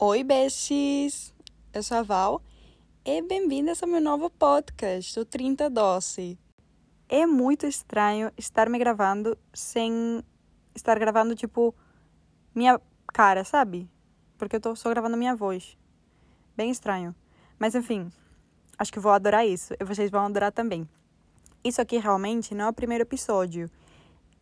[0.00, 1.34] Oi, besties!
[1.74, 2.40] Eu sou a Val
[3.04, 6.38] e bem-vindas ao meu novo podcast, o 30 Doce.
[7.08, 10.22] É muito estranho estar me gravando sem
[10.72, 11.74] estar gravando, tipo,
[12.54, 12.80] minha
[13.12, 13.90] cara, sabe?
[14.38, 15.76] Porque eu tô só gravando minha voz.
[16.56, 17.12] Bem estranho.
[17.58, 18.08] Mas enfim,
[18.78, 20.88] acho que vou adorar isso e vocês vão adorar também.
[21.64, 23.68] Isso aqui realmente não é o primeiro episódio.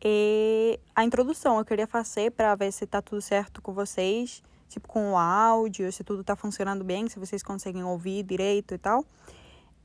[0.00, 4.88] E a introdução eu queria fazer para ver se tá tudo certo com vocês tipo
[4.88, 9.04] com o áudio, se tudo está funcionando bem, se vocês conseguem ouvir direito e tal.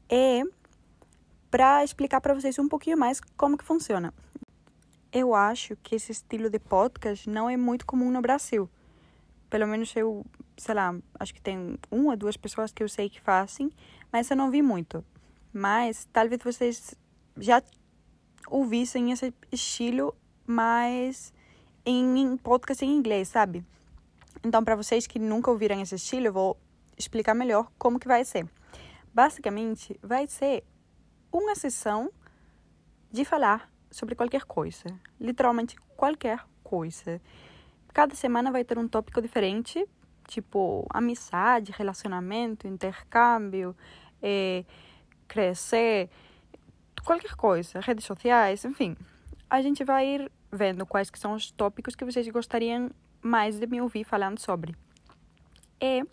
[0.09, 0.43] E
[1.49, 4.13] para explicar para vocês um pouquinho mais como que funciona.
[5.11, 8.69] Eu acho que esse estilo de podcast não é muito comum no Brasil.
[9.49, 10.25] Pelo menos eu,
[10.57, 13.71] sei lá, acho que tem uma ou duas pessoas que eu sei que fazem,
[14.11, 15.03] mas eu não vi muito.
[15.53, 16.93] Mas talvez vocês
[17.37, 17.63] já
[18.49, 20.13] ouvissem esse estilo
[20.45, 21.33] mais
[21.85, 23.63] em podcast em inglês, sabe?
[24.45, 26.57] Então, para vocês que nunca ouviram esse estilo, eu vou
[26.95, 28.47] explicar melhor como que vai ser.
[29.11, 30.63] Basicamente, vai ser
[31.31, 32.11] uma sessão
[33.11, 34.85] de falar sobre qualquer coisa,
[35.19, 37.19] literalmente qualquer coisa.
[37.91, 39.83] Cada semana vai ter um tópico diferente,
[40.27, 43.75] tipo amizade, relacionamento, intercâmbio,
[44.21, 44.63] é,
[45.27, 46.07] crescer,
[47.03, 48.95] qualquer coisa, redes sociais, enfim.
[49.49, 52.91] A gente vai ir vendo quais que são os tópicos que vocês gostariam
[53.25, 54.75] mais de me ouvir falando sobre.
[55.81, 56.05] E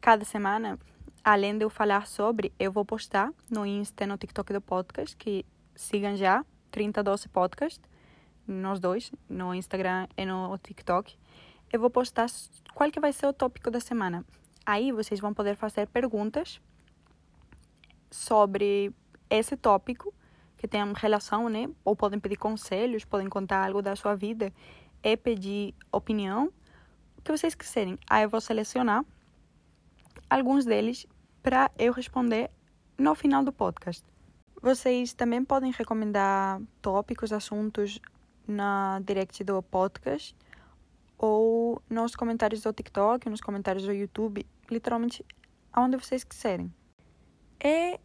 [0.00, 0.78] cada semana,
[1.22, 5.44] além de eu falar sobre, eu vou postar no Insta no TikTok do podcast, que
[5.76, 7.82] sigam já, 3012 Podcast,
[8.48, 11.18] nós dois, no Instagram e no TikTok.
[11.70, 12.28] Eu vou postar
[12.72, 14.24] qual que vai ser o tópico da semana.
[14.64, 16.62] Aí vocês vão poder fazer perguntas
[18.10, 18.90] sobre
[19.28, 20.14] esse tópico
[20.56, 21.68] que tem relação, né?
[21.84, 24.50] Ou podem pedir conselhos, podem contar algo da sua vida
[25.04, 26.50] e pedir opinião,
[27.18, 27.98] o que vocês quiserem.
[28.08, 29.04] Aí eu vou selecionar
[30.30, 31.06] alguns deles
[31.42, 32.50] para eu responder
[32.98, 34.02] no final do podcast.
[34.62, 38.00] Vocês também podem recomendar tópicos, assuntos
[38.48, 40.34] na direct do podcast
[41.18, 45.24] ou nos comentários do TikTok, nos comentários do YouTube, literalmente
[45.70, 46.72] aonde vocês quiserem.
[47.62, 48.00] E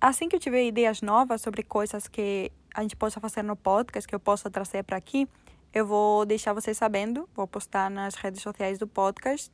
[0.00, 4.06] assim que eu tiver ideias novas sobre coisas que a gente possa fazer no podcast,
[4.06, 5.28] que eu possa trazer para aqui,
[5.72, 9.50] eu vou deixar vocês sabendo, vou postar nas redes sociais do podcast.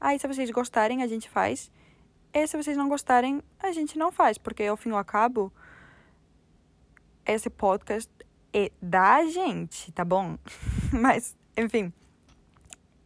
[0.00, 1.70] Aí, se vocês gostarem, a gente faz.
[2.32, 5.52] E se vocês não gostarem, a gente não faz, porque ao fim e ao cabo,
[7.26, 8.10] esse podcast
[8.52, 10.38] é da gente, tá bom?
[10.92, 11.92] Mas, enfim,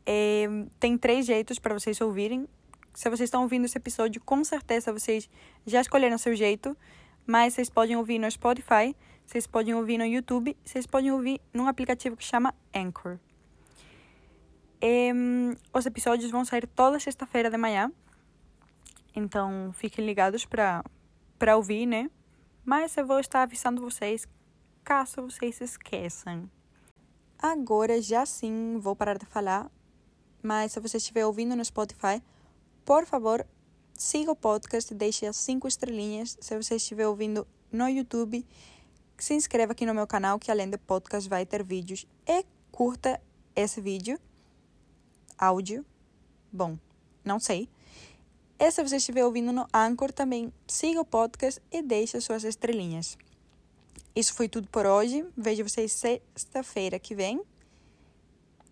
[0.07, 0.47] é,
[0.79, 2.49] tem três jeitos para vocês ouvirem.
[2.95, 5.29] Se vocês estão ouvindo esse episódio, com certeza vocês
[5.67, 6.77] já escolheram seu jeito,
[7.27, 8.95] mas vocês podem ouvir no Spotify
[9.33, 13.19] vocês podem ouvir no YouTube, vocês podem ouvir num aplicativo que chama Anchor.
[14.81, 15.11] E,
[15.73, 17.91] os episódios vão sair toda sexta-feira de manhã,
[19.15, 20.85] então fiquem ligados para
[21.39, 22.11] para ouvir, né?
[22.65, 24.29] Mas eu vou estar avisando vocês
[24.85, 26.49] caso vocês esqueçam.
[27.39, 29.71] Agora já sim vou parar de falar,
[30.43, 32.23] mas se você estiver ouvindo no Spotify,
[32.85, 33.47] por favor,
[34.03, 36.37] siga o podcast e deixe as cinco estrelinhas.
[36.41, 38.45] Se você estiver ouvindo no YouTube,
[39.17, 42.05] se inscreva aqui no meu canal, que além do podcast vai ter vídeos.
[42.27, 43.21] E curta
[43.55, 44.19] esse vídeo.
[45.39, 45.87] Áudio.
[46.53, 46.77] Bom,
[47.25, 47.69] não sei.
[48.59, 53.17] E se você estiver ouvindo no Anchor, também siga o podcast e deixe suas estrelinhas.
[54.17, 55.25] Isso foi tudo por hoje.
[55.37, 57.41] Vejo vocês sexta-feira que vem.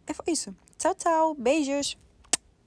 [0.09, 0.55] E foi isso.
[0.77, 1.35] Tchau, tchau.
[1.35, 1.97] Beijos.